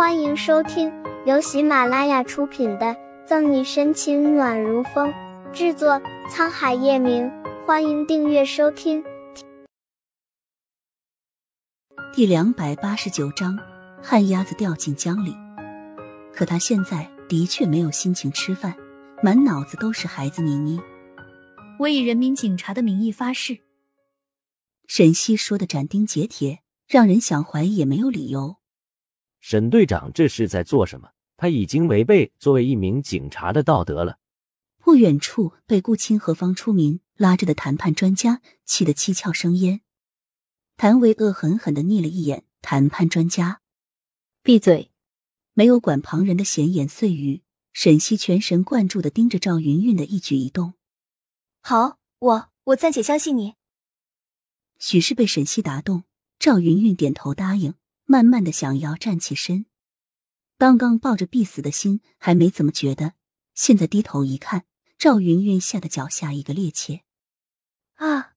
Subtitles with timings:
[0.00, 0.90] 欢迎收听
[1.26, 2.86] 由喜马拉雅出品的
[3.26, 5.12] 《赠你深情暖如风》，
[5.52, 7.30] 制作沧海夜明。
[7.66, 9.04] 欢迎订阅收听。
[12.14, 13.58] 第两百八十九章，
[14.02, 15.36] 旱鸭子掉进江里。
[16.32, 18.74] 可他现在的确没有心情吃饭，
[19.22, 20.80] 满脑子都是孩子妮妮。
[21.78, 23.58] 我以人民警察的名义发誓。
[24.86, 28.59] 沈西说的斩钉截铁，让人想怀疑也没有理由。
[29.40, 31.10] 沈队长这是在做什么？
[31.36, 34.18] 他已经违背作为一名警察的道德了。
[34.78, 39.80] 不远处，被顾清和方初明拉着的谈判专家气得七窍生烟。
[40.76, 43.60] 谭维恶狠狠的睨了一眼谈判专家，
[44.42, 44.90] 闭嘴！
[45.54, 50.74] 没有管旁人的闲言碎语，沈西全神贯注的盯着赵云云的一举一动。
[51.60, 53.54] 好，我我暂且相信你。
[54.78, 56.04] 许是被沈西打动，
[56.38, 57.74] 赵云云点头答应。
[58.10, 59.66] 慢慢的想要站起身，
[60.58, 63.14] 刚刚抱着必死的心还没怎么觉得，
[63.54, 64.64] 现在低头一看，
[64.98, 67.02] 赵云云吓得脚下一个趔趄，
[67.94, 68.32] 啊！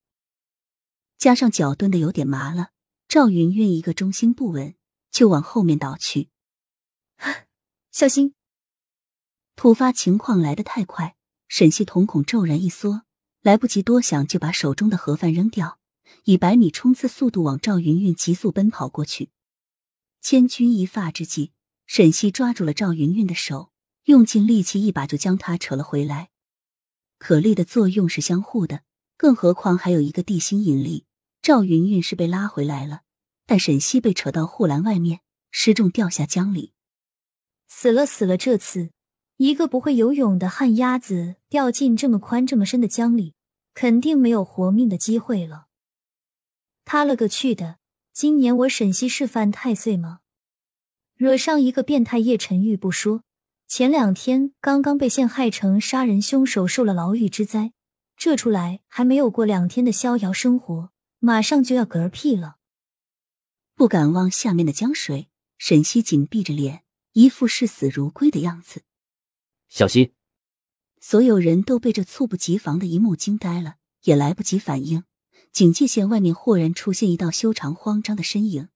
[1.18, 2.68] 加上脚蹲的有点麻了，
[3.08, 4.76] 赵云云一个重心不稳
[5.10, 6.28] 就往后面倒去，
[7.90, 8.36] 小心！
[9.56, 11.16] 突发情况来得太快，
[11.48, 13.02] 沈西瞳孔骤然一缩，
[13.40, 15.80] 来不及多想就把手中的盒饭扔掉，
[16.26, 19.30] 以百米冲刺速度往赵云云急速奔跑过去。
[20.24, 21.52] 千钧一发之际，
[21.86, 23.70] 沈西抓住了赵云云的手，
[24.04, 26.30] 用尽力气，一把就将她扯了回来。
[27.18, 28.84] 可力的作用是相互的，
[29.18, 31.04] 更何况还有一个地心引力。
[31.42, 33.02] 赵云云是被拉回来了，
[33.44, 36.72] 但沈西被扯到护栏外面，失重掉下江里。
[37.68, 38.38] 死了死了！
[38.38, 38.92] 这次
[39.36, 43.34] 一个不会游泳的旱鸭子掉进这么宽这么深的江里，
[43.74, 45.66] 肯定没有活命的机会了。
[46.86, 47.76] 他了个去的！
[48.14, 50.20] 今年我沈西是犯太岁吗？
[51.16, 53.24] 惹上一个变态叶晨玉不说，
[53.66, 57.72] 前两天刚刚被陷害成杀人凶手，受了牢狱之灾，
[58.16, 62.58] 这出来还没有过两天的逍遥生活，马上就要嗝屁了。
[63.74, 68.82] 不敢望下面的江水，沈西紧闭着脸，一副视死如归的样子。
[69.68, 70.12] 小心！
[71.00, 75.02] 所有人都被这猝不及防的一幕惊呆了，也来不及反应。
[75.54, 78.70] 警戒线外面豁然出现一道修长慌张的身影，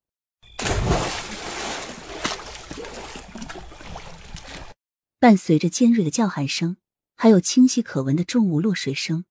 [5.19, 6.77] 伴随着尖锐的叫喊声，
[7.17, 9.25] 还有清晰可闻的重物落水声。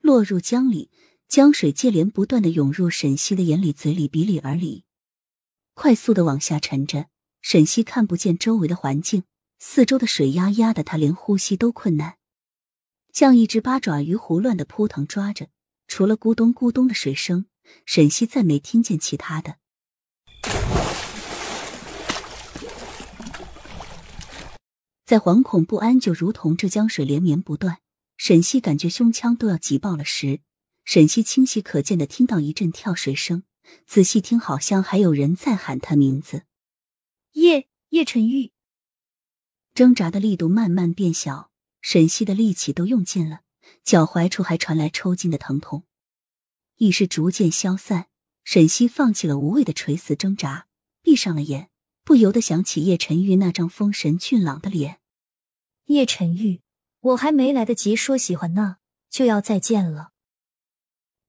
[0.00, 0.90] 落入江里，
[1.28, 4.82] 江水接连不断的涌入沈西的眼里、嘴里、鼻里、耳里，
[5.74, 7.06] 快速的往下沉着。
[7.40, 9.22] 沈西看不见周围的环境，
[9.60, 12.16] 四周的水压压的他连呼吸都困难，
[13.12, 15.50] 像一只八爪鱼胡乱的扑腾抓着。
[15.88, 17.46] 除了咕咚咕咚的水声，
[17.84, 19.56] 沈西再没听见其他的。
[25.04, 27.78] 在惶恐不安，就如同这江水连绵不断，
[28.18, 30.40] 沈西感觉胸腔都要挤爆了时，
[30.84, 33.42] 沈西清晰可见的听到一阵跳水声，
[33.86, 36.42] 仔细听，好像还有人在喊他名字。
[37.32, 38.52] 叶叶晨玉，
[39.72, 41.50] 挣扎的力度慢慢变小，
[41.80, 43.40] 沈西的力气都用尽了。
[43.84, 45.84] 脚踝处还传来抽筋的疼痛，
[46.76, 48.08] 意识逐渐消散。
[48.44, 50.68] 沈西放弃了无谓的垂死挣扎，
[51.02, 51.68] 闭上了眼，
[52.02, 55.00] 不由得想起叶晨玉那张丰神俊朗的脸。
[55.86, 56.62] 叶晨玉，
[57.00, 58.78] 我还没来得及说喜欢呢，
[59.10, 60.12] 就要再见了。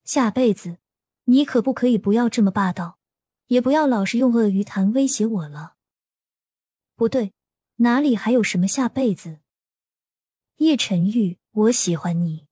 [0.06, 0.78] 下辈子，
[1.26, 3.00] 你可不可以不要这么霸道，
[3.48, 5.74] 也不要老是用鳄鱼潭威胁我了？
[6.96, 7.34] 不对，
[7.78, 9.40] 哪里还有什么下辈子？
[10.60, 11.39] 叶晨玉。
[11.52, 12.46] 我喜欢你，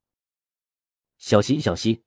[1.20, 2.04] 小溪，小溪。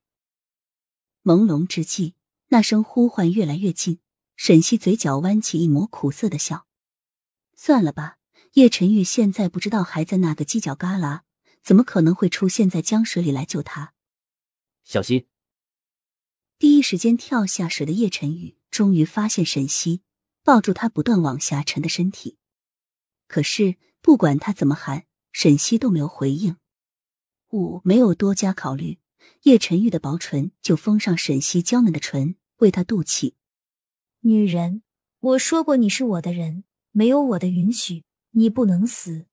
[1.23, 2.15] 朦胧之际，
[2.49, 4.01] 那声呼唤越来越近。
[4.35, 6.67] 沈西嘴角弯起一抹苦涩的笑。
[7.55, 8.19] 算了吧，
[8.55, 11.21] 叶晨玉现在不知道还在那个犄角旮旯，
[11.63, 13.95] 怎么可能会出现在江水里来救他？
[14.83, 15.29] 小溪。
[16.59, 20.03] 第一时间跳下水的叶晨玉终于发现沈西，
[20.43, 22.39] 抱住他不断往下沉的身体。
[23.29, 26.57] 可是不管他怎么喊，沈西都没有回应。
[27.51, 28.99] 五没有多加考虑，
[29.43, 33.35] 叶晨玉的薄唇就封上沈西娇嫩的唇，为他渡气。
[34.21, 34.83] 女人，
[35.21, 39.27] 我说过你是我的人，没有我的允许，你不能死。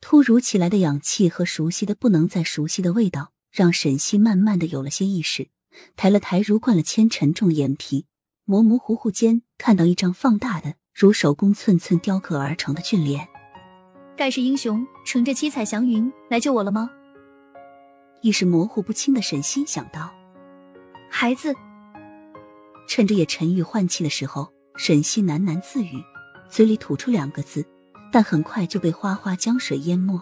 [0.00, 5.48] 突如其来的氧气和熟悉的不能再熟悉的味道，让沈西慢慢的有了些意识，
[5.96, 8.06] 抬了抬如灌了铅沉重的眼皮，
[8.44, 13.31] 模模糊糊间看到一张放大的如手工寸寸雕刻而成的俊脸。
[14.16, 16.90] 盖世英雄乘着七彩祥云来救我了吗？
[18.20, 20.10] 意识模糊不清的沈西想到，
[21.10, 21.54] 孩子。
[22.86, 26.04] 趁着叶晨玉换气的时候，沈西喃喃自语，
[26.48, 27.64] 嘴里吐出两个字，
[28.12, 30.20] 但很快就被哗哗江水淹没。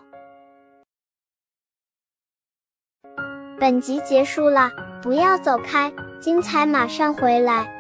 [3.59, 4.71] 本集结束了，
[5.03, 7.80] 不要走开，精彩马上回来。